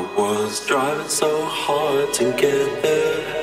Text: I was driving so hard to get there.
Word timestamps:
I 0.00 0.02
was 0.16 0.66
driving 0.66 1.10
so 1.10 1.44
hard 1.44 2.14
to 2.14 2.32
get 2.32 2.82
there. 2.82 3.39